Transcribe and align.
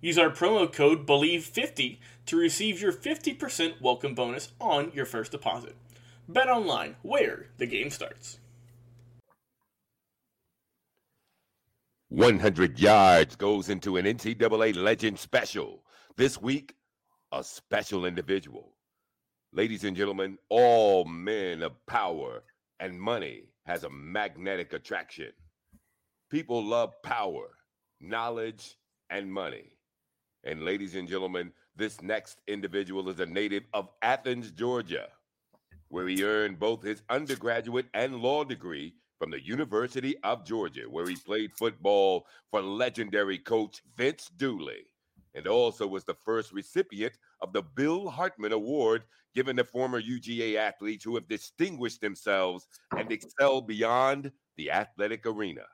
Use 0.00 0.18
our 0.18 0.30
promo 0.30 0.72
code 0.72 1.06
BELIEVE50 1.06 1.98
to 2.26 2.36
receive 2.36 2.80
your 2.80 2.92
50% 2.92 3.80
welcome 3.82 4.14
bonus 4.14 4.52
on 4.58 4.92
your 4.94 5.04
first 5.04 5.32
deposit. 5.32 5.76
BetOnline, 6.30 6.94
where 7.02 7.48
the 7.58 7.66
game 7.66 7.90
starts. 7.90 8.38
100 12.08 12.80
yards 12.80 13.36
goes 13.36 13.68
into 13.68 13.96
an 13.96 14.06
NCAA 14.06 14.74
Legend 14.74 15.18
special. 15.18 15.84
This 16.16 16.40
week, 16.40 16.74
a 17.30 17.44
special 17.44 18.04
individual. 18.04 18.74
Ladies 19.52 19.84
and 19.84 19.96
gentlemen, 19.96 20.38
all 20.48 21.04
men 21.04 21.62
of 21.62 21.84
power 21.86 22.42
and 22.80 23.00
money 23.00 23.50
has 23.66 23.84
a 23.84 23.90
magnetic 23.90 24.72
attraction. 24.72 25.32
People 26.30 26.64
love 26.64 26.94
power, 27.02 27.50
knowledge, 28.00 28.76
and 29.10 29.32
money. 29.32 29.76
And 30.44 30.64
ladies 30.64 30.94
and 30.94 31.06
gentlemen, 31.06 31.52
this 31.76 32.00
next 32.00 32.40
individual 32.46 33.08
is 33.10 33.20
a 33.20 33.26
native 33.26 33.64
of 33.74 33.90
Athens, 34.02 34.50
Georgia, 34.50 35.08
where 35.88 36.08
he 36.08 36.24
earned 36.24 36.58
both 36.58 36.82
his 36.82 37.02
undergraduate 37.10 37.86
and 37.92 38.16
law 38.16 38.44
degree 38.44 38.94
from 39.18 39.30
the 39.30 39.44
University 39.44 40.16
of 40.24 40.46
Georgia, 40.46 40.84
where 40.88 41.06
he 41.06 41.16
played 41.16 41.52
football 41.52 42.26
for 42.50 42.62
legendary 42.62 43.36
coach 43.36 43.82
Vince 43.96 44.30
Dooley, 44.38 44.86
and 45.34 45.46
also 45.46 45.86
was 45.86 46.04
the 46.04 46.14
first 46.14 46.52
recipient 46.52 47.12
of 47.42 47.52
the 47.52 47.62
Bill 47.62 48.08
Hartman 48.08 48.52
Award 48.52 49.04
given 49.34 49.56
to 49.56 49.64
former 49.64 50.00
UGA 50.00 50.56
athletes 50.56 51.04
who 51.04 51.14
have 51.16 51.28
distinguished 51.28 52.00
themselves 52.00 52.66
and 52.96 53.12
excelled 53.12 53.66
beyond 53.66 54.32
the 54.56 54.70
athletic 54.70 55.26
arena. 55.26 55.66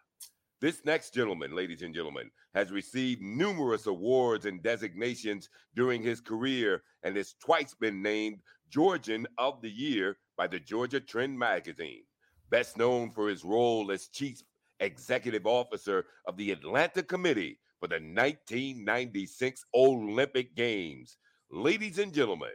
This 0.58 0.86
next 0.86 1.12
gentleman, 1.12 1.54
ladies 1.54 1.82
and 1.82 1.94
gentlemen, 1.94 2.30
has 2.54 2.72
received 2.72 3.20
numerous 3.20 3.86
awards 3.86 4.46
and 4.46 4.62
designations 4.62 5.50
during 5.74 6.02
his 6.02 6.22
career 6.22 6.82
and 7.02 7.14
has 7.14 7.34
twice 7.34 7.74
been 7.74 8.00
named 8.00 8.40
Georgian 8.70 9.26
of 9.36 9.60
the 9.60 9.70
Year 9.70 10.16
by 10.34 10.46
the 10.46 10.58
Georgia 10.58 10.98
Trend 10.98 11.38
magazine. 11.38 12.04
Best 12.48 12.78
known 12.78 13.10
for 13.10 13.28
his 13.28 13.44
role 13.44 13.92
as 13.92 14.08
chief 14.08 14.40
executive 14.80 15.46
officer 15.46 16.06
of 16.26 16.38
the 16.38 16.52
Atlanta 16.52 17.02
Committee 17.02 17.58
for 17.78 17.88
the 17.88 17.96
1996 17.96 19.62
Olympic 19.74 20.54
Games. 20.54 21.18
Ladies 21.50 21.98
and 21.98 22.14
gentlemen, 22.14 22.54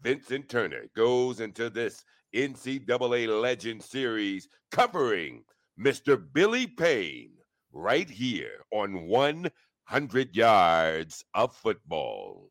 Vincent 0.00 0.48
Turner 0.48 0.84
goes 0.96 1.40
into 1.40 1.68
this 1.68 2.02
NCAA 2.34 3.42
Legend 3.42 3.82
Series 3.82 4.48
covering 4.70 5.44
Mr. 5.78 6.18
Billy 6.32 6.66
Payne 6.66 7.32
right 7.72 8.08
here 8.08 8.64
on 8.70 9.06
100 9.06 10.36
yards 10.36 11.24
of 11.34 11.54
football. 11.56 12.50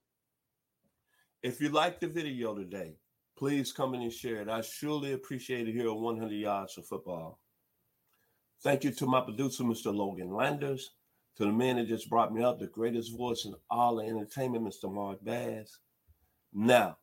If 1.43 1.61
you 1.61 1.69
like 1.69 1.99
the 1.99 2.07
video 2.07 2.55
today, 2.55 2.95
please 3.37 3.71
come 3.71 3.95
in 3.95 4.01
and 4.01 4.13
share 4.13 4.41
it. 4.41 4.49
I 4.49 4.61
surely 4.61 5.13
appreciate 5.13 5.67
it 5.67 5.73
here 5.73 5.89
on 5.89 6.01
100 6.01 6.31
yards 6.33 6.77
of 6.77 6.85
football. 6.85 7.39
Thank 8.63 8.83
you 8.83 8.91
to 8.91 9.07
my 9.07 9.21
producer, 9.21 9.63
Mr. 9.63 9.93
Logan 9.93 10.31
Landers, 10.31 10.91
to 11.37 11.45
the 11.45 11.51
man 11.51 11.77
that 11.77 11.87
just 11.87 12.09
brought 12.09 12.33
me 12.33 12.43
up, 12.43 12.59
the 12.59 12.67
greatest 12.67 13.17
voice 13.17 13.45
in 13.45 13.55
all 13.71 13.95
the 13.95 14.05
entertainment, 14.05 14.65
Mr. 14.65 14.93
Mark 14.93 15.23
Bass. 15.23 15.79
Now, 16.53 16.97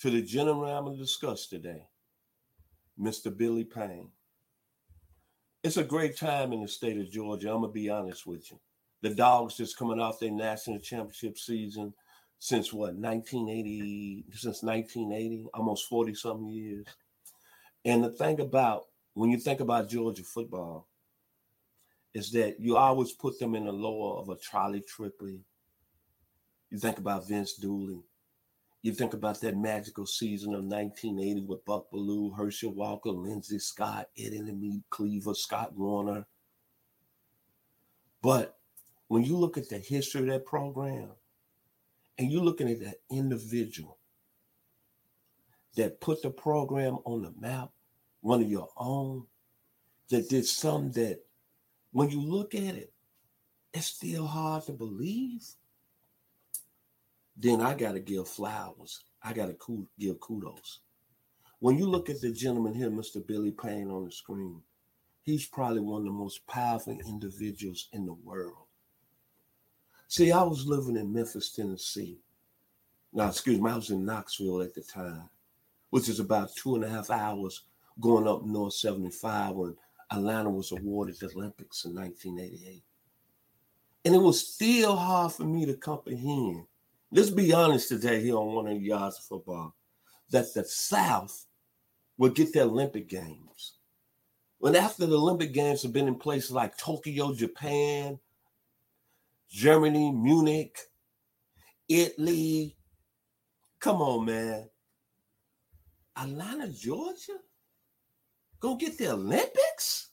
to 0.00 0.10
the 0.10 0.22
gentleman 0.22 0.70
I'm 0.70 0.84
going 0.84 0.96
to 0.96 1.02
discuss 1.02 1.48
today, 1.48 1.88
Mr. 3.00 3.36
Billy 3.36 3.64
Payne. 3.64 4.10
It's 5.64 5.76
a 5.76 5.84
great 5.84 6.16
time 6.16 6.52
in 6.52 6.62
the 6.62 6.68
state 6.68 6.98
of 6.98 7.10
Georgia. 7.10 7.48
I'm 7.52 7.62
gonna 7.62 7.72
be 7.72 7.90
honest 7.90 8.26
with 8.26 8.50
you. 8.50 8.60
The 9.02 9.14
dogs 9.14 9.56
just 9.56 9.76
coming 9.76 10.00
off 10.00 10.20
their 10.20 10.30
national 10.30 10.78
championship 10.78 11.38
season 11.38 11.92
since 12.38 12.72
what 12.72 12.94
1980 12.94 14.24
since 14.32 14.62
1980 14.62 15.48
almost 15.54 15.88
40 15.88 16.14
something 16.14 16.48
years 16.48 16.86
and 17.84 18.04
the 18.04 18.10
thing 18.10 18.40
about 18.40 18.84
when 19.14 19.30
you 19.30 19.38
think 19.38 19.58
about 19.58 19.88
georgia 19.88 20.22
football 20.22 20.86
is 22.14 22.30
that 22.30 22.60
you 22.60 22.76
always 22.76 23.12
put 23.12 23.38
them 23.40 23.54
in 23.54 23.66
the 23.66 23.72
lower 23.72 24.18
of 24.18 24.28
a 24.28 24.36
Charley 24.36 24.82
Trippi 24.82 25.40
you 26.70 26.78
think 26.78 26.98
about 26.98 27.26
vince 27.26 27.54
dooley 27.54 28.00
you 28.82 28.92
think 28.92 29.12
about 29.12 29.40
that 29.40 29.56
magical 29.56 30.06
season 30.06 30.54
of 30.54 30.64
1980 30.64 31.42
with 31.42 31.64
Buck 31.64 31.90
Belue, 31.90 32.36
Herschel 32.36 32.72
Walker, 32.72 33.10
Lindsay 33.10 33.58
Scott, 33.58 34.08
Eddie 34.16 34.42
Lemie 34.42 34.82
Cleaver, 34.90 35.34
Scott 35.34 35.76
Woerner. 35.76 36.24
But 38.22 38.56
when 39.08 39.24
you 39.24 39.36
look 39.36 39.58
at 39.58 39.68
the 39.68 39.78
history 39.78 40.20
of 40.22 40.26
that 40.28 40.46
program 40.46 41.10
and 42.18 42.30
you're 42.30 42.42
looking 42.42 42.68
at 42.68 42.80
that 42.80 43.00
individual 43.10 43.98
that 45.76 46.00
put 46.00 46.22
the 46.22 46.30
program 46.30 46.98
on 47.04 47.22
the 47.22 47.32
map, 47.40 47.70
one 48.20 48.42
of 48.42 48.48
your 48.48 48.68
own, 48.76 49.24
that 50.10 50.28
did 50.28 50.46
some 50.46 50.92
that 50.92 51.20
when 51.92 52.10
you 52.10 52.20
look 52.20 52.54
at 52.54 52.74
it, 52.74 52.92
it's 53.74 53.86
still 53.86 54.26
hard 54.26 54.64
to 54.64 54.72
believe 54.72 55.44
then 57.38 57.60
I 57.60 57.74
got 57.74 57.92
to 57.92 58.00
give 58.00 58.28
flowers. 58.28 59.04
I 59.22 59.32
got 59.32 59.46
to 59.46 59.86
give 59.98 60.20
kudos. 60.20 60.80
When 61.60 61.78
you 61.78 61.86
look 61.86 62.10
at 62.10 62.20
the 62.20 62.32
gentleman 62.32 62.74
here, 62.74 62.90
Mr. 62.90 63.24
Billy 63.24 63.52
Payne, 63.52 63.90
on 63.90 64.04
the 64.04 64.12
screen, 64.12 64.60
he's 65.22 65.46
probably 65.46 65.80
one 65.80 66.00
of 66.00 66.06
the 66.06 66.12
most 66.12 66.46
powerful 66.46 66.98
individuals 67.06 67.88
in 67.92 68.06
the 68.06 68.12
world. 68.12 68.66
See, 70.08 70.32
I 70.32 70.42
was 70.42 70.66
living 70.66 70.96
in 70.96 71.12
Memphis, 71.12 71.52
Tennessee. 71.52 72.18
Now, 73.12 73.28
excuse 73.28 73.60
me, 73.60 73.70
I 73.70 73.76
was 73.76 73.90
in 73.90 74.04
Knoxville 74.04 74.62
at 74.62 74.74
the 74.74 74.82
time, 74.82 75.28
which 75.90 76.08
is 76.08 76.20
about 76.20 76.54
two 76.54 76.74
and 76.74 76.84
a 76.84 76.88
half 76.88 77.10
hours 77.10 77.64
going 78.00 78.26
up 78.26 78.44
North 78.44 78.74
75 78.74 79.54
when 79.54 79.76
Atlanta 80.10 80.50
was 80.50 80.72
awarded 80.72 81.18
the 81.18 81.26
Olympics 81.26 81.84
in 81.84 81.94
1988. 81.94 82.82
And 84.04 84.14
it 84.14 84.18
was 84.18 84.54
still 84.54 84.96
hard 84.96 85.32
for 85.32 85.44
me 85.44 85.66
to 85.66 85.74
comprehend 85.74 86.64
Let's 87.10 87.30
be 87.30 87.52
honest 87.52 87.88
today 87.88 88.22
here 88.22 88.36
on 88.36 88.54
100 88.54 88.82
yards 88.82 89.18
of 89.18 89.24
football 89.24 89.74
that 90.30 90.52
the 90.52 90.64
South 90.64 91.46
will 92.18 92.30
get 92.30 92.52
the 92.52 92.62
Olympic 92.62 93.08
Games. 93.08 93.74
When 94.58 94.76
after 94.76 95.06
the 95.06 95.16
Olympic 95.16 95.52
Games 95.52 95.82
have 95.82 95.92
been 95.92 96.08
in 96.08 96.16
places 96.16 96.50
like 96.50 96.76
Tokyo, 96.76 97.34
Japan, 97.34 98.18
Germany, 99.48 100.12
Munich, 100.12 100.78
Italy. 101.88 102.76
Come 103.80 104.02
on, 104.02 104.26
man. 104.26 104.68
Atlanta, 106.16 106.68
Georgia? 106.68 107.38
Go 108.60 108.74
get 108.74 108.98
the 108.98 109.12
Olympics? 109.12 110.08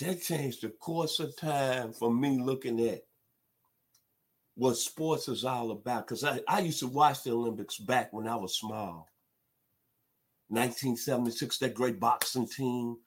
that 0.00 0.22
changed 0.22 0.62
the 0.62 0.70
course 0.70 1.20
of 1.20 1.36
time 1.36 1.92
for 1.92 2.12
me 2.12 2.38
looking 2.40 2.80
at 2.88 3.02
what 4.60 4.76
sports 4.76 5.26
is 5.26 5.46
all 5.46 5.70
about. 5.70 6.06
Because 6.06 6.22
I, 6.22 6.40
I 6.46 6.60
used 6.60 6.80
to 6.80 6.86
watch 6.86 7.22
the 7.22 7.32
Olympics 7.32 7.78
back 7.78 8.12
when 8.12 8.28
I 8.28 8.36
was 8.36 8.54
small. 8.54 9.08
1976, 10.48 11.56
that 11.58 11.72
great 11.72 11.98
boxing 11.98 12.46
team 12.46 12.98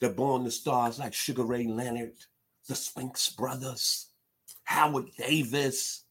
that 0.00 0.16
born 0.16 0.42
the 0.42 0.50
stars 0.50 0.98
like 0.98 1.12
Sugar 1.12 1.42
Ray 1.42 1.66
Leonard, 1.66 2.14
the 2.66 2.74
Spinks 2.74 3.28
brothers, 3.28 4.08
Howard 4.62 5.10
Davis. 5.18 6.04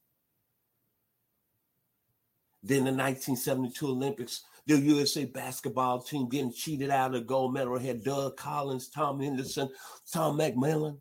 Then 2.62 2.86
the 2.86 2.92
1972 2.92 3.88
Olympics, 3.88 4.44
the 4.68 4.78
USA 4.78 5.26
basketball 5.26 6.00
team 6.00 6.30
getting 6.30 6.54
cheated 6.54 6.92
out 6.92 7.16
of 7.16 7.26
gold 7.26 7.56
medal 7.56 7.80
had 7.80 8.04
Doug 8.04 8.38
Collins, 8.38 8.90
Tom 8.90 9.20
Henderson, 9.20 9.70
Tom 10.12 10.38
McMillan. 10.38 11.00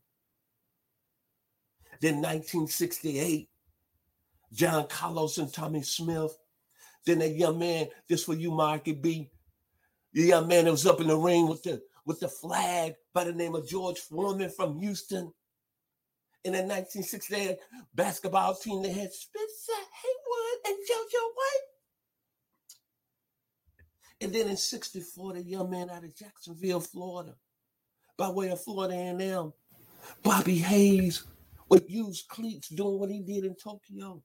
Then 2.02 2.16
1968, 2.16 3.48
John 4.52 4.88
Carlos 4.88 5.38
and 5.38 5.52
Tommie 5.52 5.82
Smith. 5.82 6.36
Then 7.06 7.20
that 7.20 7.36
young 7.36 7.60
man, 7.60 7.86
this 8.08 8.24
for 8.24 8.34
you, 8.34 8.50
Marky 8.50 8.90
B. 8.90 9.30
The 10.12 10.22
young 10.22 10.48
man 10.48 10.64
that 10.64 10.72
was 10.72 10.84
up 10.84 11.00
in 11.00 11.06
the 11.06 11.16
ring 11.16 11.46
with 11.46 11.62
the 11.62 11.80
with 12.04 12.18
the 12.18 12.26
flag 12.26 12.94
by 13.14 13.22
the 13.22 13.32
name 13.32 13.54
of 13.54 13.68
George 13.68 14.00
Foreman 14.00 14.50
from 14.50 14.80
Houston. 14.80 15.32
And 16.44 16.56
in 16.56 16.66
the 16.66 16.74
1968 16.74 17.58
basketball 17.94 18.56
team, 18.56 18.82
they 18.82 18.92
had 18.92 19.12
Spencer 19.12 19.72
Haywood 20.02 20.66
and 20.66 20.76
JoJo 20.76 21.22
White. 21.36 21.68
And 24.22 24.32
then 24.32 24.48
in 24.48 24.56
64, 24.56 25.34
the 25.34 25.42
young 25.44 25.70
man 25.70 25.88
out 25.88 26.02
of 26.02 26.16
Jacksonville, 26.16 26.80
Florida, 26.80 27.36
by 28.16 28.28
way 28.28 28.50
of 28.50 28.60
Florida 28.60 28.94
A&M, 28.94 29.52
Bobby 30.24 30.58
Hayes 30.58 31.22
with 31.72 31.88
used 31.88 32.28
cleats 32.28 32.68
doing 32.68 32.98
what 32.98 33.08
he 33.08 33.20
did 33.20 33.46
in 33.46 33.54
Tokyo. 33.54 34.22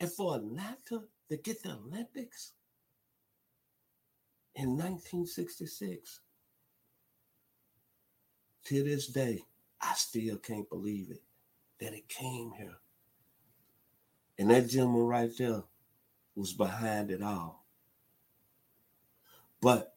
And 0.00 0.10
for 0.10 0.34
Atlanta 0.34 1.04
to 1.28 1.36
get 1.36 1.62
the 1.62 1.70
Olympics 1.70 2.54
in 4.56 4.70
1966, 4.70 6.18
to 8.64 8.82
this 8.82 9.06
day, 9.06 9.44
I 9.80 9.94
still 9.94 10.36
can't 10.38 10.68
believe 10.68 11.12
it 11.12 11.22
that 11.78 11.94
it 11.94 12.08
came 12.08 12.54
here. 12.58 12.78
And 14.36 14.50
that 14.50 14.68
gentleman 14.68 15.02
right 15.02 15.30
there 15.38 15.62
was 16.34 16.52
behind 16.52 17.12
it 17.12 17.22
all. 17.22 17.64
But 19.62 19.94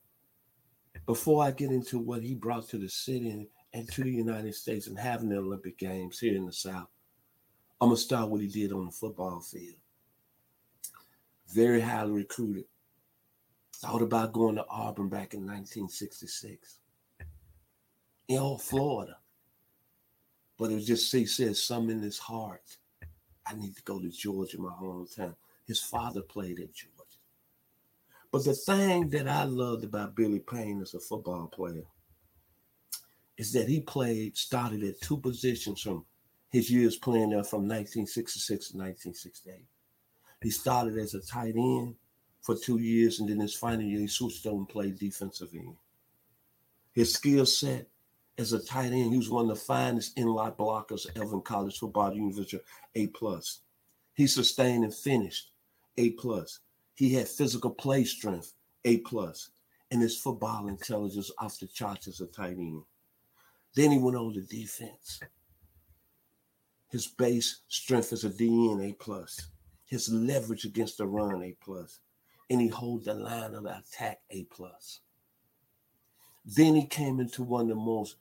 before 1.07 1.44
I 1.44 1.50
get 1.50 1.71
into 1.71 1.98
what 1.98 2.21
he 2.21 2.36
brought 2.36 2.69
to 2.69 2.77
the 2.77 2.89
city 2.89 3.50
and, 3.73 3.91
to 3.91 4.03
the 4.03 4.11
United 4.11 4.53
States 4.55 4.87
and 4.87 4.97
having 4.97 5.29
the 5.29 5.37
Olympic 5.37 5.77
Games 5.77 6.19
here 6.19 6.35
in 6.35 6.45
the 6.45 6.53
South, 6.53 6.87
I'm 7.81 7.89
to 7.89 7.97
start 7.97 8.29
what 8.29 8.41
he 8.41 8.47
did 8.47 8.71
on 8.71 8.85
the 8.85 8.91
football 8.91 9.41
field. 9.41 9.75
Very 11.49 11.81
highly 11.81 12.11
recruited. 12.11 12.65
Thought 13.75 14.01
about 14.01 14.33
going 14.33 14.55
to 14.55 14.65
Auburn 14.69 15.09
back 15.09 15.33
in 15.33 15.41
1966 15.41 16.79
in 18.29 18.37
old 18.37 18.61
Florida. 18.61 19.17
But 20.57 20.71
it 20.71 20.75
was 20.75 20.87
just 20.87 21.11
he 21.11 21.25
said 21.25 21.57
something 21.57 21.97
in 21.97 22.03
his 22.03 22.19
heart. 22.19 22.77
I 23.45 23.55
need 23.55 23.75
to 23.75 23.83
go 23.83 23.99
to 23.99 24.09
Georgia, 24.09 24.61
my 24.61 24.69
hometown. 24.69 25.35
His 25.67 25.81
father 25.81 26.21
played 26.21 26.59
at 26.59 26.73
Georgia. 26.73 26.93
But 28.31 28.45
the 28.45 28.53
thing 28.53 29.09
that 29.09 29.27
I 29.27 29.43
loved 29.43 29.83
about 29.83 30.15
Billy 30.15 30.39
Payne 30.39 30.81
as 30.81 30.93
a 30.93 30.99
football 30.99 31.47
player 31.47 31.83
is 33.38 33.51
that 33.53 33.68
he 33.68 33.81
played, 33.81 34.38
started 34.38 34.83
at 34.83 35.01
two 35.01 35.18
positions 35.18 35.81
from 35.81 36.06
his 36.50 36.69
years 36.69 36.97
playing 36.97 37.31
there 37.31 37.44
from 37.44 37.62
1966 37.62 38.69
to 38.69 38.77
1968. 38.77 39.65
He 40.41 40.50
started 40.51 40.97
as 40.97 41.15
a 41.15 41.21
tight 41.21 41.56
end 41.56 41.95
for 42.41 42.56
two 42.56 42.77
years, 42.77 43.19
and 43.19 43.30
then 43.30 43.39
his 43.39 43.56
final 43.56 43.81
year, 43.81 44.01
he 44.01 44.07
switched 44.07 44.45
over 44.45 44.57
and 44.57 44.69
played 44.69 45.00
defensive 45.00 45.50
end. 45.53 45.75
His 46.91 47.13
skill 47.13 47.45
set 47.45 47.88
as 48.38 48.53
a 48.53 48.63
tight 48.63 48.91
end, 48.91 49.12
he 49.12 49.18
was 49.18 49.30
one 49.30 49.50
of 49.50 49.57
the 49.57 49.63
finest 49.63 50.18
in-line 50.18 50.51
blockers 50.51 51.07
ever 51.15 51.33
in 51.33 51.41
college 51.41 51.77
football 51.79 52.13
University, 52.13 52.59
A 52.95 53.07
plus. 53.07 53.62
He 54.13 54.27
sustained 54.27 54.83
and 54.83 54.94
finished 54.94 55.51
A 55.97 56.12
plus. 56.12 56.59
He 56.95 57.13
had 57.13 57.27
physical 57.27 57.71
play 57.71 58.03
strength, 58.03 58.53
A 58.86 58.97
plus, 59.00 59.50
and 59.91 60.01
his 60.01 60.18
football 60.18 60.68
intelligence 60.68 61.31
off 61.39 61.59
the 61.59 61.68
charts 61.68 62.07
as 62.07 62.21
a 62.21 62.27
tight 62.27 62.57
end. 62.57 62.83
Then 63.75 63.91
he 63.91 63.97
went 63.97 64.17
on 64.17 64.33
to 64.33 64.41
defense. 64.41 65.19
His 66.89 67.07
base 67.07 67.61
strength 67.67 68.13
is 68.13 68.23
a 68.23 68.29
DN, 68.29 68.97
plus. 68.99 69.47
His 69.85 70.09
leverage 70.09 70.65
against 70.65 70.99
the 70.99 71.07
run, 71.07 71.41
A 71.43 71.55
plus. 71.59 71.99
And 72.49 72.61
he 72.61 72.67
holds 72.67 73.05
the 73.05 73.15
line 73.15 73.55
of 73.55 73.63
the 73.63 73.77
attack, 73.77 74.19
A 74.29 74.43
plus. 74.43 74.99
Then 76.45 76.75
he 76.75 76.85
came 76.85 77.19
into 77.19 77.41
one 77.41 77.63
of 77.63 77.67
the 77.69 77.75
most 77.75 78.17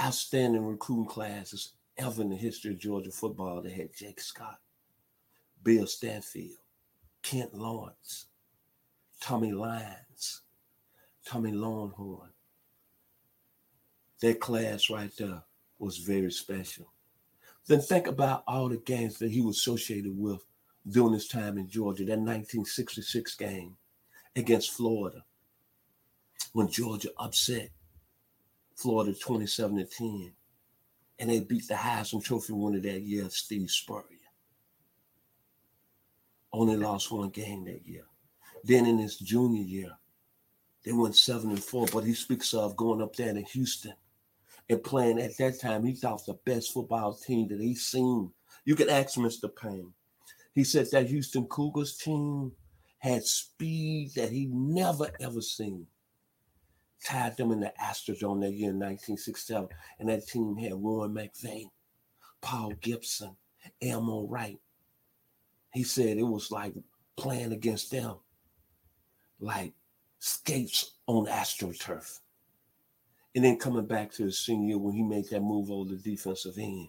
outstanding 0.00 0.66
recruiting 0.66 1.06
classes 1.06 1.72
ever 1.96 2.22
in 2.22 2.30
the 2.30 2.36
history 2.36 2.72
of 2.72 2.78
Georgia 2.78 3.10
football. 3.10 3.62
They 3.62 3.70
had 3.70 3.94
Jake 3.94 4.20
Scott, 4.20 4.58
Bill 5.62 5.84
Stanfill, 5.84 6.56
Kent 7.22 7.54
Lawrence, 7.54 8.26
Tommy 9.20 9.52
Lyons, 9.52 10.42
Tommy 11.24 11.52
Longhorn. 11.52 12.30
That 14.20 14.40
class 14.40 14.90
right 14.90 15.10
there 15.16 15.42
was 15.78 15.98
very 15.98 16.32
special. 16.32 16.92
Then 17.66 17.80
think 17.80 18.06
about 18.06 18.44
all 18.46 18.68
the 18.68 18.78
games 18.78 19.18
that 19.18 19.30
he 19.30 19.42
was 19.42 19.58
associated 19.58 20.18
with 20.18 20.44
during 20.88 21.12
his 21.12 21.28
time 21.28 21.58
in 21.58 21.68
Georgia. 21.68 22.04
That 22.04 22.18
1966 22.18 23.34
game 23.34 23.76
against 24.34 24.72
Florida, 24.72 25.24
when 26.52 26.68
Georgia 26.68 27.10
upset 27.18 27.70
Florida 28.78 29.12
27 29.12 29.76
to 29.76 29.84
10. 29.84 30.32
And 31.18 31.30
they 31.30 31.40
beat 31.40 31.66
the 31.66 31.74
Heisman 31.74 32.22
Trophy 32.22 32.52
winner 32.52 32.78
that 32.80 33.00
year, 33.00 33.28
Steve 33.28 33.70
Spurrier. 33.70 34.04
Only 36.52 36.76
lost 36.76 37.10
one 37.10 37.30
game 37.30 37.64
that 37.64 37.84
year. 37.84 38.04
Then 38.62 38.86
in 38.86 38.98
his 38.98 39.18
junior 39.18 39.62
year, 39.62 39.90
they 40.84 40.92
went 40.92 41.16
seven 41.16 41.50
and 41.50 41.62
four, 41.62 41.86
but 41.92 42.04
he 42.04 42.14
speaks 42.14 42.54
of 42.54 42.76
going 42.76 43.02
up 43.02 43.16
there 43.16 43.34
to 43.34 43.42
Houston 43.42 43.94
and 44.68 44.82
playing 44.82 45.20
at 45.20 45.36
that 45.38 45.60
time. 45.60 45.84
He 45.84 45.94
thought 45.94 46.24
the 46.26 46.34
best 46.44 46.72
football 46.72 47.14
team 47.14 47.48
that 47.48 47.60
he's 47.60 47.86
seen. 47.86 48.30
You 48.64 48.74
could 48.74 48.88
ask 48.88 49.16
Mr. 49.16 49.50
Payne. 49.54 49.92
He 50.54 50.64
said 50.64 50.88
that 50.92 51.08
Houston 51.08 51.46
Cougars 51.46 51.96
team 51.96 52.52
had 52.98 53.24
speed 53.24 54.12
that 54.16 54.30
he 54.30 54.46
never 54.46 55.10
ever 55.20 55.40
seen 55.40 55.86
tied 57.04 57.36
them 57.36 57.52
in 57.52 57.60
the 57.60 57.72
Astrodome 57.80 58.40
that 58.40 58.52
year 58.52 58.70
in 58.70 58.78
1967. 58.78 59.68
And 59.98 60.08
that 60.08 60.26
team 60.26 60.56
had 60.56 60.74
Warren 60.74 61.14
McVea, 61.14 61.70
Paul 62.40 62.72
Gipson, 62.80 63.36
Elmo 63.80 64.26
Wright. 64.26 64.58
He 65.72 65.84
said 65.84 66.16
it 66.16 66.22
was 66.22 66.50
like 66.50 66.74
playing 67.16 67.52
against 67.52 67.90
them, 67.90 68.16
like 69.40 69.74
skates 70.18 70.92
on 71.06 71.26
AstroTurf. 71.26 72.20
And 73.34 73.44
then 73.44 73.58
coming 73.58 73.86
back 73.86 74.12
to 74.12 74.24
his 74.24 74.38
senior 74.38 74.68
year 74.68 74.78
when 74.78 74.94
he 74.94 75.02
made 75.02 75.28
that 75.30 75.40
move 75.40 75.70
over 75.70 75.90
the 75.90 75.96
defensive 75.96 76.58
end. 76.58 76.88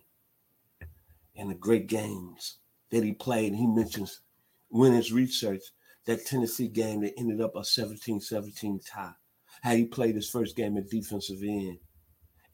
And 1.35 1.49
the 1.49 1.55
great 1.55 1.87
games 1.87 2.57
that 2.91 3.03
he 3.03 3.13
played, 3.13 3.53
he 3.53 3.67
mentions 3.67 4.21
when 4.69 4.93
his 4.93 5.11
research 5.11 5.61
that 6.05 6.25
Tennessee 6.25 6.67
game 6.67 7.01
that 7.01 7.13
ended 7.17 7.41
up 7.41 7.55
a 7.55 7.59
17-17 7.59 8.81
tie 8.85 9.13
how 9.61 9.75
he 9.75 9.85
played 9.85 10.15
his 10.15 10.29
first 10.29 10.55
game 10.55 10.77
at 10.77 10.89
defensive 10.89 11.41
end. 11.41 11.79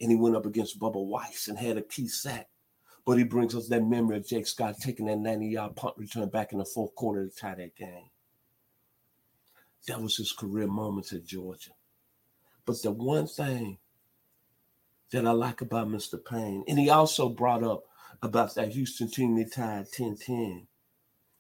And 0.01 0.11
he 0.11 0.17
went 0.17 0.35
up 0.35 0.45
against 0.45 0.79
Bubba 0.79 1.03
Weiss 1.03 1.47
and 1.47 1.57
had 1.57 1.77
a 1.77 1.81
key 1.81 2.07
sack. 2.07 2.49
But 3.05 3.17
he 3.17 3.23
brings 3.23 3.55
us 3.55 3.67
that 3.67 3.83
memory 3.83 4.17
of 4.17 4.27
Jake 4.27 4.47
Scott 4.47 4.75
taking 4.81 5.05
that 5.05 5.19
90 5.19 5.47
yard 5.47 5.75
punt 5.75 5.95
return 5.97 6.29
back 6.29 6.51
in 6.51 6.57
the 6.57 6.65
fourth 6.65 6.95
quarter 6.95 7.27
to 7.27 7.35
tie 7.35 7.55
that 7.55 7.75
game. 7.75 8.09
That 9.87 10.01
was 10.01 10.17
his 10.17 10.31
career 10.31 10.67
moments 10.67 11.13
at 11.13 11.25
Georgia. 11.25 11.71
But 12.65 12.81
the 12.81 12.91
one 12.91 13.27
thing 13.27 13.77
that 15.11 15.25
I 15.25 15.31
like 15.31 15.61
about 15.61 15.87
Mr. 15.87 16.23
Payne, 16.23 16.63
and 16.67 16.79
he 16.79 16.89
also 16.89 17.29
brought 17.29 17.63
up 17.63 17.85
about 18.21 18.55
that 18.55 18.71
Houston 18.71 19.09
team 19.09 19.35
they 19.35 19.45
tied 19.45 19.91
10 19.91 20.17
10, 20.17 20.67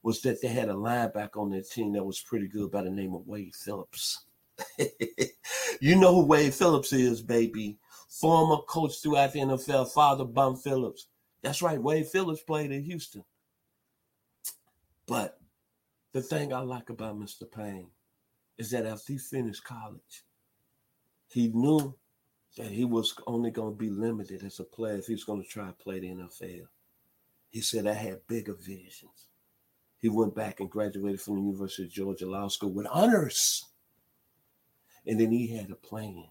was 0.03 0.21
that 0.21 0.41
they 0.41 0.47
had 0.47 0.69
a 0.69 0.73
linebacker 0.73 1.37
on 1.37 1.49
their 1.49 1.63
team 1.63 1.93
that 1.93 2.03
was 2.03 2.21
pretty 2.21 2.47
good 2.47 2.71
by 2.71 2.83
the 2.83 2.91
name 2.91 3.15
of 3.15 3.27
Wade 3.27 3.55
Phillips. 3.55 4.25
you 5.79 5.95
know 5.95 6.13
who 6.13 6.25
Wade 6.25 6.53
Phillips 6.53 6.93
is, 6.93 7.21
baby. 7.21 7.77
Former 8.07 8.57
coach 8.67 9.01
throughout 9.01 9.33
the 9.33 9.39
NFL, 9.39 9.91
Father 9.91 10.23
Bum 10.23 10.55
Phillips. 10.55 11.07
That's 11.41 11.61
right, 11.61 11.81
Wade 11.81 12.07
Phillips 12.07 12.43
played 12.43 12.71
in 12.71 12.83
Houston. 12.83 13.23
But 15.07 15.39
the 16.13 16.21
thing 16.21 16.53
I 16.53 16.59
like 16.59 16.89
about 16.89 17.19
Mr. 17.19 17.51
Payne 17.51 17.87
is 18.57 18.71
that 18.71 18.85
after 18.85 19.13
he 19.13 19.19
finished 19.19 19.63
college, 19.63 20.23
he 21.29 21.49
knew 21.49 21.95
that 22.57 22.67
he 22.67 22.85
was 22.85 23.13
only 23.27 23.51
going 23.51 23.73
to 23.73 23.77
be 23.77 23.89
limited 23.89 24.43
as 24.43 24.59
a 24.59 24.63
player 24.63 24.95
if 24.95 25.07
he 25.07 25.13
was 25.13 25.23
going 25.23 25.41
to 25.41 25.47
try 25.47 25.67
to 25.67 25.73
play 25.73 25.99
the 25.99 26.07
NFL. 26.07 26.67
He 27.49 27.61
said, 27.61 27.87
I 27.87 27.93
had 27.93 28.27
bigger 28.27 28.53
visions. 28.53 29.27
He 29.99 30.09
went 30.09 30.35
back 30.35 30.59
and 30.59 30.69
graduated 30.69 31.21
from 31.21 31.35
the 31.35 31.41
University 31.41 31.83
of 31.83 31.89
Georgia 31.89 32.27
Law 32.27 32.47
School 32.47 32.71
with 32.71 32.87
honors. 32.87 33.65
And 35.05 35.19
then 35.19 35.31
he 35.31 35.55
had 35.55 35.71
a 35.71 35.75
plan. 35.75 36.25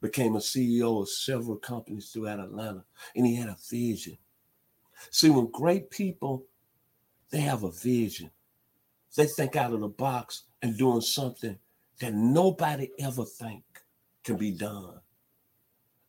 Became 0.00 0.36
a 0.36 0.40
CEO 0.40 1.02
of 1.02 1.08
several 1.08 1.56
companies 1.56 2.10
throughout 2.10 2.38
Atlanta, 2.38 2.84
and 3.16 3.26
he 3.26 3.34
had 3.34 3.48
a 3.48 3.56
vision. 3.68 4.16
See, 5.10 5.30
when 5.30 5.50
great 5.50 5.90
people, 5.90 6.44
they 7.30 7.40
have 7.40 7.64
a 7.64 7.70
vision. 7.70 8.30
They 9.16 9.26
think 9.26 9.56
out 9.56 9.72
of 9.72 9.80
the 9.80 9.88
box 9.88 10.44
and 10.62 10.78
doing 10.78 11.00
something 11.00 11.58
that 12.00 12.14
nobody 12.14 12.90
ever 12.98 13.24
think 13.24 13.64
can 14.24 14.36
be 14.36 14.52
done. 14.52 15.00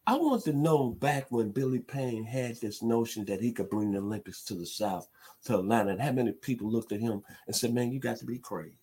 I 0.05 0.15
want 0.15 0.43
to 0.45 0.53
know 0.53 0.89
back 0.89 1.27
when 1.29 1.51
Billy 1.51 1.79
Payne 1.79 2.23
had 2.23 2.55
this 2.55 2.81
notion 2.81 3.25
that 3.25 3.41
he 3.41 3.51
could 3.51 3.69
bring 3.69 3.91
the 3.91 3.99
Olympics 3.99 4.43
to 4.45 4.55
the 4.55 4.65
South, 4.65 5.07
to 5.45 5.59
Atlanta, 5.59 5.91
and 5.91 6.01
how 6.01 6.11
many 6.11 6.31
people 6.31 6.69
looked 6.69 6.91
at 6.91 6.99
him 6.99 7.21
and 7.45 7.55
said, 7.55 7.73
Man, 7.73 7.91
you 7.91 7.99
got 7.99 8.17
to 8.17 8.25
be 8.25 8.39
crazy. 8.39 8.73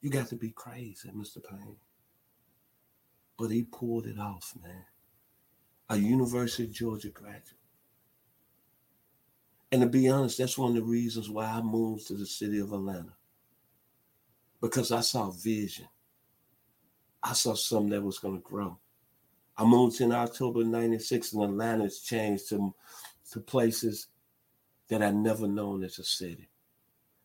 You 0.00 0.10
got 0.10 0.28
to 0.28 0.36
be 0.36 0.50
crazy, 0.50 1.10
Mr. 1.10 1.42
Payne. 1.42 1.76
But 3.36 3.50
he 3.50 3.62
pulled 3.64 4.06
it 4.06 4.18
off, 4.18 4.54
man. 4.62 4.84
A 5.88 5.96
University 5.96 6.64
of 6.64 6.72
Georgia 6.72 7.08
graduate. 7.08 7.58
And 9.72 9.82
to 9.82 9.88
be 9.88 10.08
honest, 10.08 10.38
that's 10.38 10.56
one 10.56 10.70
of 10.70 10.76
the 10.76 10.82
reasons 10.82 11.28
why 11.28 11.46
I 11.46 11.60
moved 11.60 12.06
to 12.06 12.14
the 12.14 12.26
city 12.26 12.60
of 12.60 12.72
Atlanta. 12.72 13.14
Because 14.64 14.92
I 14.92 15.02
saw 15.02 15.30
vision. 15.30 15.86
I 17.22 17.34
saw 17.34 17.52
something 17.52 17.90
that 17.90 18.00
was 18.02 18.18
going 18.18 18.36
to 18.36 18.40
grow. 18.40 18.78
I 19.58 19.64
moved 19.66 20.00
in 20.00 20.10
October 20.10 20.64
96 20.64 21.34
and 21.34 21.42
Atlanta's 21.42 22.00
changed 22.00 22.48
to, 22.48 22.74
to 23.32 23.40
places 23.40 24.06
that 24.88 25.02
I 25.02 25.10
never 25.10 25.46
known 25.46 25.84
as 25.84 25.98
a 25.98 26.04
city. 26.04 26.48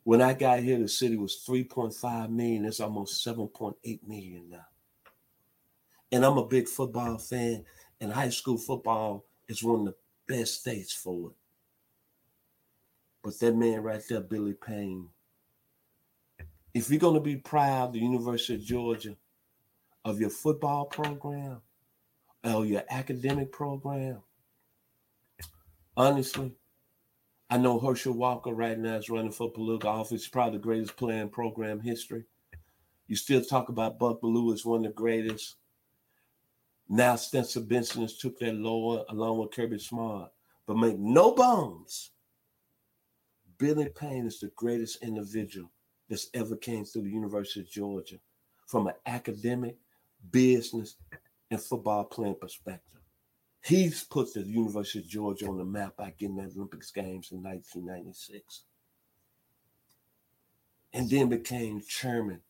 When 0.03 0.21
I 0.21 0.33
got 0.33 0.59
here, 0.59 0.79
the 0.79 0.89
city 0.89 1.15
was 1.15 1.41
3.5 1.47 2.29
million. 2.29 2.65
It's 2.65 2.81
almost 2.81 3.25
7.8 3.25 3.99
million 4.05 4.49
now. 4.49 4.65
And 6.11 6.25
I'm 6.25 6.37
a 6.39 6.45
big 6.45 6.67
football 6.67 7.19
fan, 7.19 7.63
and 8.01 8.11
high 8.11 8.31
school 8.31 8.57
football 8.57 9.23
is 9.47 9.63
one 9.63 9.79
of 9.79 9.85
the 9.85 9.95
best 10.27 10.59
states 10.59 10.91
for 10.91 11.29
it. 11.29 11.35
But 13.23 13.39
that 13.39 13.55
man 13.55 13.81
right 13.81 14.01
there, 14.09 14.19
Billy 14.19 14.55
Payne, 14.55 15.07
if 16.73 16.89
you're 16.89 16.99
going 16.99 17.15
to 17.15 17.19
be 17.19 17.37
proud, 17.37 17.89
of 17.89 17.93
the 17.93 17.99
University 17.99 18.55
of 18.55 18.61
Georgia, 18.61 19.15
of 20.05 20.19
your 20.19 20.29
football 20.29 20.85
program 20.85 21.61
or 22.43 22.65
your 22.65 22.83
academic 22.89 23.51
program, 23.51 24.19
honestly, 25.97 26.53
I 27.49 27.57
know 27.57 27.79
Herschel 27.79 28.13
Walker 28.13 28.53
right 28.53 28.77
now 28.77 28.95
is 28.95 29.09
running 29.09 29.31
for 29.31 29.51
political 29.51 29.89
office, 29.89 30.27
probably 30.27 30.57
the 30.57 30.63
greatest 30.63 30.95
player 30.95 31.21
in 31.21 31.29
program 31.29 31.79
history. 31.79 32.25
You 33.07 33.15
still 33.15 33.43
talk 33.43 33.69
about 33.69 33.97
Buck 33.97 34.21
Belue 34.21 34.53
as 34.53 34.63
one 34.63 34.85
of 34.85 34.91
the 34.91 34.95
greatest. 34.95 35.55
Now 36.87 37.15
Stetson 37.15 37.65
Bennett 37.65 37.89
has 37.93 38.17
took 38.17 38.37
that 38.39 38.53
lower 38.53 39.03
along 39.09 39.39
with 39.39 39.51
Kirby 39.51 39.79
Smart. 39.79 40.31
But 40.67 40.77
make 40.77 40.99
no 40.99 41.31
bones, 41.31 42.11
Billy 43.57 43.89
Payne 43.89 44.27
is 44.27 44.39
the 44.39 44.51
greatest 44.55 45.01
individual 45.01 45.71
that's 46.09 46.29
ever 46.33 46.55
came 46.55 46.85
through 46.85 47.03
the 47.03 47.09
University 47.09 47.61
of 47.61 47.69
Georgia 47.69 48.17
from 48.67 48.87
an 48.87 48.93
academic, 49.05 49.77
business, 50.31 50.95
and 51.51 51.61
football 51.61 52.03
playing 52.03 52.35
perspective. 52.35 53.01
He's 53.63 54.03
put 54.03 54.33
the 54.33 54.41
University 54.41 54.99
of 54.99 55.07
Georgia 55.07 55.47
on 55.47 55.57
the 55.57 55.65
map 55.65 55.97
by 55.97 56.13
getting 56.17 56.37
the 56.37 56.43
Olympics 56.43 56.91
games 56.91 57.31
in 57.31 57.43
1996. 57.43 58.63
And 60.93 61.09
then 61.09 61.29
became 61.29 61.81
chairman 61.81 62.41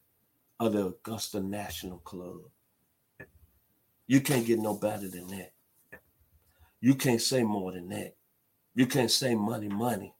of 0.60 0.74
the 0.74 0.88
Augusta 0.88 1.40
National 1.40 1.98
Club. 2.00 2.42
You 4.08 4.22
can't 4.22 4.46
get 4.46 4.60
no 4.60 4.76
better 4.76 5.10
than 5.10 5.28
that. 5.28 5.52
You 6.82 6.96
can't 6.96 7.22
say 7.22 7.44
more 7.44 7.72
than 7.72 7.90
that. 7.90 8.16
You 8.76 8.88
can't 8.88 9.12
say 9.12 9.36
money, 9.36 9.68
money. 9.68 10.14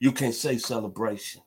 You 0.00 0.12
can't 0.12 0.34
say 0.34 0.58
celebration. 0.58 1.42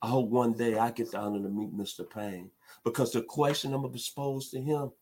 I 0.00 0.08
hope 0.08 0.28
one 0.28 0.52
day 0.52 0.76
I 0.78 0.90
get 0.90 1.10
the 1.10 1.18
honor 1.18 1.42
to 1.42 1.48
meet 1.48 1.76
Mr. 1.76 2.08
Payne 2.08 2.50
because 2.84 3.12
the 3.12 3.22
question 3.22 3.74
I'm 3.74 3.84
exposed 3.84 4.52
to 4.52 4.60
him 4.60 4.92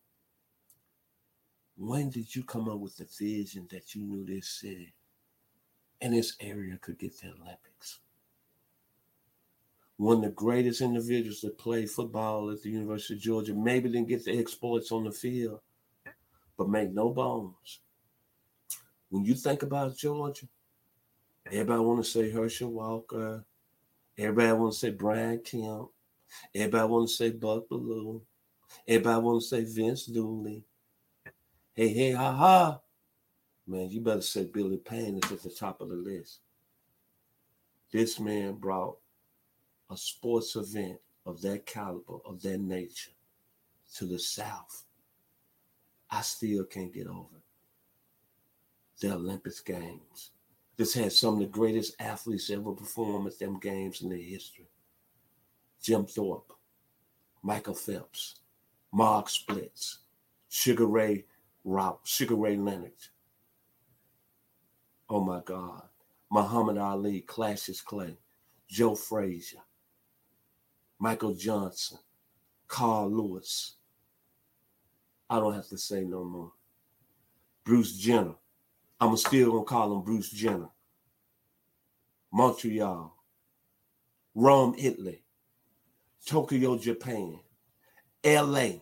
when 1.76 2.08
did 2.08 2.34
you 2.34 2.42
come 2.42 2.70
up 2.70 2.78
with 2.78 2.96
the 2.96 3.06
vision 3.18 3.68
that 3.70 3.94
you 3.94 4.02
knew 4.02 4.24
this 4.24 4.48
city 4.48 4.94
and 6.00 6.14
this 6.14 6.34
area 6.40 6.78
could 6.80 6.98
get 6.98 7.20
the 7.20 7.28
Olympics? 7.28 8.00
One 9.98 10.18
of 10.18 10.22
the 10.22 10.30
greatest 10.30 10.80
individuals 10.80 11.42
that 11.42 11.58
played 11.58 11.90
football 11.90 12.50
at 12.50 12.62
the 12.62 12.70
University 12.70 13.14
of 13.14 13.20
Georgia 13.20 13.54
maybe 13.54 13.90
didn't 13.90 14.08
get 14.08 14.24
the 14.24 14.38
exploits 14.38 14.90
on 14.90 15.04
the 15.04 15.12
field, 15.12 15.60
but 16.56 16.70
make 16.70 16.92
no 16.92 17.10
bones. 17.10 17.80
When 19.10 19.24
you 19.24 19.34
think 19.34 19.62
about 19.62 19.96
Georgia, 19.96 20.46
Everybody 21.52 21.80
want 21.80 22.04
to 22.04 22.10
say 22.10 22.30
Herschel 22.30 22.72
Walker. 22.72 23.44
Everybody 24.18 24.52
want 24.52 24.72
to 24.72 24.78
say 24.78 24.90
Brian 24.90 25.40
Kemp. 25.40 25.88
Everybody 26.54 26.88
want 26.88 27.08
to 27.08 27.14
say 27.14 27.30
Buck 27.30 27.68
Belue. 27.68 28.22
Everybody 28.88 29.22
want 29.22 29.42
to 29.42 29.46
say 29.46 29.64
Vince 29.64 30.06
Dooley. 30.06 30.64
Hey, 31.74 31.88
hey, 31.88 32.12
ha 32.12 32.32
ha. 32.32 32.80
Man, 33.66 33.90
you 33.90 34.00
better 34.00 34.22
say 34.22 34.44
Billy 34.44 34.76
Payne 34.78 35.20
is 35.22 35.32
at 35.32 35.42
the 35.42 35.50
top 35.50 35.80
of 35.80 35.88
the 35.88 35.96
list. 35.96 36.40
This 37.92 38.18
man 38.20 38.54
brought 38.54 38.96
a 39.90 39.96
sports 39.96 40.56
event 40.56 40.98
of 41.26 41.40
that 41.42 41.66
caliber, 41.66 42.18
of 42.24 42.40
that 42.42 42.60
nature, 42.60 43.10
to 43.96 44.06
the 44.06 44.18
South. 44.18 44.84
I 46.10 46.22
still 46.22 46.64
can't 46.64 46.94
get 46.94 47.08
over 47.08 47.36
it. 47.36 47.42
The 49.00 49.14
Olympics 49.14 49.60
Games. 49.60 50.30
This 50.76 50.94
had 50.94 51.12
some 51.12 51.34
of 51.34 51.40
the 51.40 51.46
greatest 51.46 51.94
athletes 51.98 52.50
ever 52.50 52.72
perform 52.72 53.26
at 53.26 53.38
them 53.38 53.58
games 53.58 54.02
in 54.02 54.10
their 54.10 54.18
history. 54.18 54.68
Jim 55.82 56.04
Thorpe, 56.04 56.52
Michael 57.42 57.74
Phelps, 57.74 58.40
Mark 58.92 59.28
Spitz, 59.28 60.00
Sugar 60.48 60.86
Ray 60.86 61.24
Rob, 61.64 61.98
Sugar 62.04 62.34
Ray 62.34 62.56
Leonard. 62.56 62.92
Oh 65.08 65.24
my 65.24 65.40
God. 65.44 65.82
Muhammad 66.30 66.76
Ali, 66.76 67.20
Cassius 67.22 67.80
Clay, 67.80 68.16
Joe 68.68 68.94
Frazier, 68.94 69.60
Michael 70.98 71.34
Johnson, 71.34 71.98
Carl 72.66 73.10
Lewis. 73.10 73.76
I 75.30 75.38
don't 75.38 75.54
have 75.54 75.68
to 75.68 75.78
say 75.78 76.02
no 76.02 76.24
more. 76.24 76.52
Bruce 77.64 77.96
Jenner, 77.96 78.34
I'm 79.00 79.16
still 79.16 79.52
gonna 79.52 79.64
call 79.64 79.94
him 79.94 80.02
Bruce 80.02 80.30
Jenner. 80.30 80.68
Montreal, 82.32 83.16
Rome, 84.34 84.74
Italy, 84.78 85.24
Tokyo, 86.26 86.76
Japan, 86.76 87.40
LA, 88.24 88.80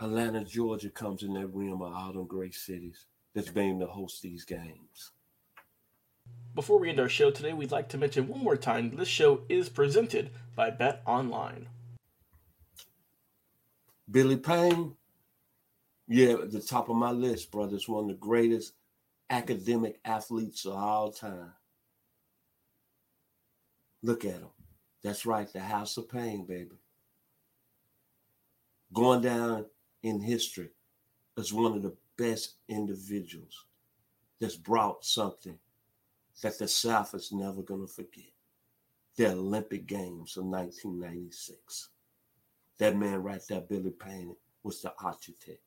Atlanta, 0.00 0.44
Georgia 0.44 0.90
comes 0.90 1.22
in 1.22 1.34
that 1.34 1.46
realm 1.48 1.80
of 1.80 1.92
all 1.92 2.12
them 2.12 2.26
great 2.26 2.54
cities 2.54 3.06
that's 3.34 3.50
being 3.50 3.78
to 3.78 3.86
host 3.86 4.22
these 4.22 4.44
games. 4.44 5.12
Before 6.54 6.78
we 6.78 6.88
end 6.88 7.00
our 7.00 7.08
show 7.08 7.30
today, 7.30 7.52
we'd 7.52 7.72
like 7.72 7.88
to 7.90 7.98
mention 7.98 8.28
one 8.28 8.42
more 8.42 8.56
time 8.56 8.96
this 8.96 9.08
show 9.08 9.42
is 9.48 9.68
presented 9.68 10.30
by 10.54 10.70
BetOnline. 10.70 11.66
Billy 14.10 14.36
Payne, 14.36 14.96
yeah, 16.08 16.32
at 16.34 16.50
the 16.50 16.60
top 16.60 16.88
of 16.88 16.96
my 16.96 17.10
list, 17.10 17.50
brother. 17.50 17.76
It's 17.76 17.88
one 17.88 18.04
of 18.04 18.08
the 18.08 18.14
greatest 18.14 18.74
academic 19.30 20.00
athletes 20.04 20.66
of 20.66 20.74
all 20.74 21.10
time. 21.10 21.52
Look 24.02 24.24
at 24.24 24.32
him. 24.32 24.48
That's 25.02 25.26
right, 25.26 25.50
the 25.52 25.60
House 25.60 25.96
of 25.96 26.08
Pain, 26.08 26.44
baby. 26.44 26.76
Going 28.92 29.22
down 29.22 29.66
in 30.02 30.20
history 30.20 30.70
as 31.38 31.52
one 31.52 31.74
of 31.74 31.82
the 31.82 31.96
best 32.16 32.54
individuals 32.68 33.64
that's 34.40 34.56
brought 34.56 35.04
something 35.04 35.58
that 36.42 36.58
the 36.58 36.68
South 36.68 37.14
is 37.14 37.32
never 37.32 37.62
going 37.62 37.86
to 37.86 37.92
forget. 37.92 38.24
The 39.16 39.30
Olympic 39.30 39.86
Games 39.86 40.36
of 40.36 40.44
1996. 40.44 41.88
That 42.78 42.96
man 42.96 43.22
right 43.22 43.40
there, 43.48 43.60
Billy 43.60 43.90
Payne, 43.90 44.36
was 44.62 44.82
the 44.82 44.92
architect. 45.02 45.60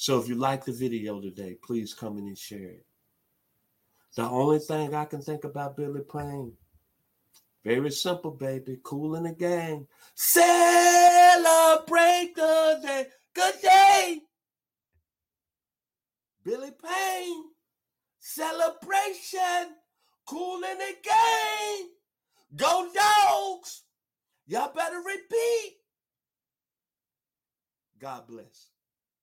So 0.00 0.18
if 0.18 0.28
you 0.30 0.34
like 0.34 0.64
the 0.64 0.72
video 0.72 1.20
today, 1.20 1.58
please 1.62 1.92
come 1.92 2.16
in 2.16 2.26
and 2.26 2.38
share 2.38 2.70
it. 2.70 2.86
The 4.16 4.22
only 4.22 4.58
thing 4.58 4.94
I 4.94 5.04
can 5.04 5.20
think 5.20 5.44
about 5.44 5.76
Billy 5.76 6.00
Payne, 6.10 6.54
Very 7.66 7.90
simple, 7.90 8.30
baby. 8.30 8.78
Kool 8.82 9.16
and 9.16 9.26
the 9.26 9.34
Gang. 9.34 9.86
Celebrate 10.14 11.82
the 12.34 12.80
day. 12.82 13.08
Good 13.34 13.60
day. 13.62 14.20
Billy 16.44 16.70
Payne. 16.82 17.44
Celebration. 18.20 19.76
Kool 20.26 20.64
and 20.64 20.80
the 20.80 20.94
Gang. 21.04 21.90
Go 22.56 22.88
dogs. 22.94 23.82
Y'all 24.46 24.72
better 24.72 25.02
repeat. 25.04 25.76
God 28.00 28.26
bless. 28.26 28.70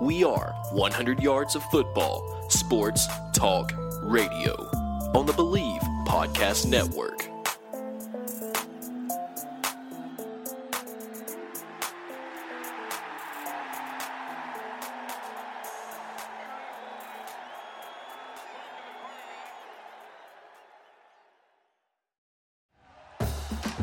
We 0.00 0.24
are 0.24 0.54
100 0.72 1.22
Yards 1.22 1.54
of 1.54 1.62
Football 1.64 2.48
Sports 2.50 3.06
Talk 3.34 3.72
Radio 4.02 4.54
on 5.14 5.26
the 5.26 5.32
Bleav 5.32 5.80
Podcast 6.06 6.66
Network. 6.66 7.30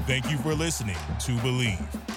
Thank 0.08 0.32
you 0.32 0.38
for 0.38 0.56
listening 0.56 0.96
to 1.20 1.32
Bleav. 1.34 2.17